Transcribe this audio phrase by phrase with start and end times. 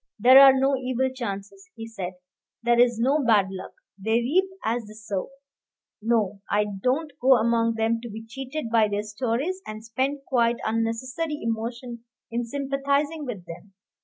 [0.17, 2.13] "There are no evil chances," he said;
[2.63, 5.29] "there is no bad luck; they reap as they sow.
[6.01, 10.57] No, I don't go among them to be cheated by their stories, and spend quite
[10.65, 13.75] unnecessary emotion in sympathizing with them.